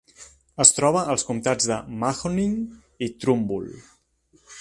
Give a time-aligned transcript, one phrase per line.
[0.63, 2.57] Es troba als comtats de Mahoning
[3.09, 3.69] i Trumbull.